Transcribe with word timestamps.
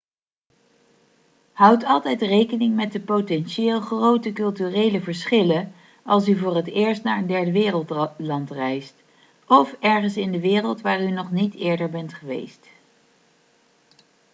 houd 1.51 1.83
altijd 1.85 2.21
rekening 2.21 2.75
met 2.75 2.91
de 2.91 2.99
potentieel 3.01 3.81
grote 3.81 4.33
culturele 4.33 5.01
verschillen 5.01 5.73
als 6.05 6.27
u 6.27 6.37
voor 6.37 6.55
het 6.55 6.67
eerst 6.67 7.03
naar 7.03 7.17
een 7.17 7.27
derdewereldland 7.27 8.51
reist 8.51 8.95
of 9.47 9.73
ergens 9.79 10.17
in 10.17 10.31
de 10.31 10.39
wereld 10.39 10.81
waar 10.81 11.01
u 11.03 11.11
nog 11.11 11.31
niet 11.31 11.55
eerder 11.55 11.89
bent 11.89 12.13
geweest 12.13 12.67